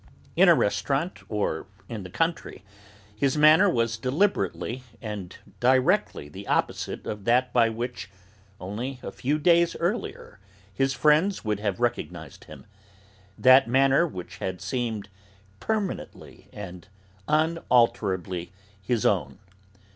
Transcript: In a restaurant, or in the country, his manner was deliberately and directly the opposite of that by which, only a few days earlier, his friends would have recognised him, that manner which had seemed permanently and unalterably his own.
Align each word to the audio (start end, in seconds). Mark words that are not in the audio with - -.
In 0.35 0.49
a 0.49 0.55
restaurant, 0.55 1.19
or 1.29 1.67
in 1.87 2.01
the 2.01 2.09
country, 2.09 2.63
his 3.15 3.37
manner 3.37 3.69
was 3.69 3.99
deliberately 3.99 4.81
and 4.99 5.37
directly 5.59 6.27
the 6.27 6.47
opposite 6.47 7.05
of 7.05 7.23
that 7.25 7.53
by 7.53 7.69
which, 7.69 8.09
only 8.59 8.99
a 9.03 9.11
few 9.11 9.37
days 9.37 9.75
earlier, 9.75 10.39
his 10.73 10.95
friends 10.95 11.45
would 11.45 11.59
have 11.59 11.79
recognised 11.79 12.45
him, 12.45 12.65
that 13.37 13.67
manner 13.67 14.07
which 14.07 14.37
had 14.39 14.59
seemed 14.59 15.07
permanently 15.59 16.47
and 16.51 16.87
unalterably 17.27 18.51
his 18.81 19.05
own. 19.05 19.37